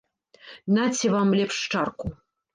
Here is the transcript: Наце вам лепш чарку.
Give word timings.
Наце 0.77 1.11
вам 1.17 1.35
лепш 1.41 1.61
чарку. 1.71 2.13